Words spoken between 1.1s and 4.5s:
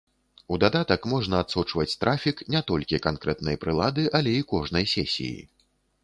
можна адсочваць трафік не толькі канкрэтнай прылады, але і